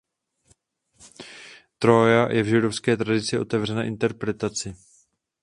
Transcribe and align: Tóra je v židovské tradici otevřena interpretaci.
Tóra 1.77 2.33
je 2.33 2.43
v 2.43 2.47
židovské 2.47 2.97
tradici 2.97 3.39
otevřena 3.39 3.83
interpretaci. 3.83 4.75